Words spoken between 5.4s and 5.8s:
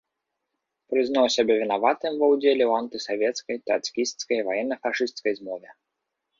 змове.